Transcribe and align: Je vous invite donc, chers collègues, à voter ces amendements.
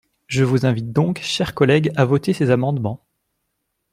Je 0.25 0.43
vous 0.43 0.65
invite 0.65 0.91
donc, 0.91 1.19
chers 1.21 1.53
collègues, 1.53 1.91
à 1.95 2.05
voter 2.05 2.33
ces 2.33 2.49
amendements. 2.49 3.05